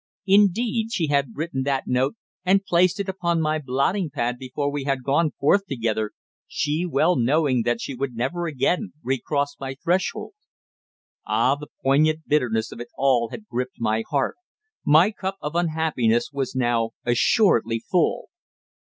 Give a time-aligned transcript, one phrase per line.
[0.25, 4.85] Indeed, she had written that note and placed it upon my blotting pad before we
[4.85, 6.13] had gone forth together,
[6.47, 10.33] she well knowing that she would never again re cross my threshold.
[11.27, 11.53] Ah!
[11.55, 14.37] The poignant bitterness of it all had gripped my heart.
[14.83, 18.29] My cup of unhappiness was now assuredly full.